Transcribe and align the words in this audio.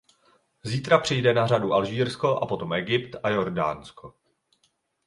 Zítra 0.63 0.97
přijde 0.99 1.33
na 1.33 1.47
řadu 1.47 1.73
Alžírsko 1.73 2.27
a 2.27 2.45
potom 2.45 2.73
Egypt 2.73 3.15
a 3.23 3.29
Jordánsko. 3.29 4.13